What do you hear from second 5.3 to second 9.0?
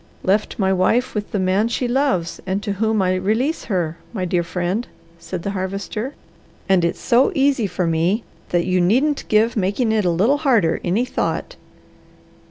the Harvester. "And it's so easy for me that you